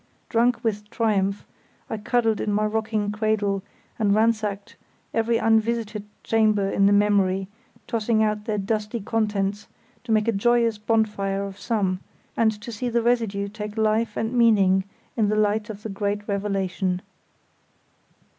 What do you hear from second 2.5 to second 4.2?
my rocking cradle and